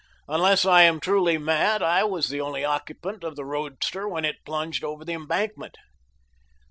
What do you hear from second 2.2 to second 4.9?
the only occupant of the roadster when it plunged